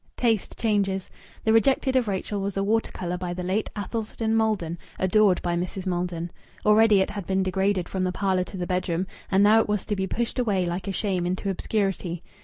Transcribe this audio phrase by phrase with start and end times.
[0.17, 1.11] Taste changes.
[1.43, 5.55] The rejected of Rachel was a water colour by the late Athelstan Maldon, adored by
[5.55, 5.85] Mrs.
[5.85, 6.31] Maldon.
[6.65, 9.85] Already it had been degraded from the parlour to the bedroom, and now it was
[9.85, 12.23] to be pushed away like a shame into obscurity.